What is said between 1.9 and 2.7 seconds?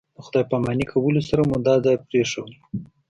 پرېښود.